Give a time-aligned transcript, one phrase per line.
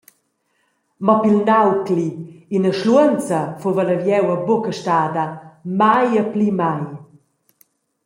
[1.05, 2.07] Mo pil naucli,
[2.55, 5.25] ina schluonza fuva la vieua buca stada,
[5.79, 6.83] mai e pli mai.